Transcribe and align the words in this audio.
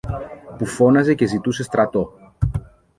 που 0.57 0.65
φώναζε 0.65 1.13
και 1.13 1.25
ζητούσε 1.27 1.63
στρατό. 1.63 2.13